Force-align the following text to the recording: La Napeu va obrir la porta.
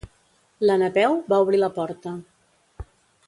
La 0.69 0.77
Napeu 0.83 1.17
va 1.33 1.39
obrir 1.45 1.61
la 1.63 1.71
porta. 1.77 2.15